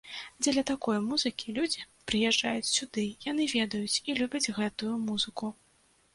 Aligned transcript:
Дзеля 0.43 0.61
такой 0.69 0.95
музыкі 1.09 1.53
людзі 1.57 1.85
прыязджаюць 2.13 2.71
сюды, 2.77 3.05
яны 3.29 3.43
ведаюць 3.55 4.01
і 4.09 4.19
любяць 4.23 4.53
гэтую 4.61 4.93
музыку. 5.07 5.55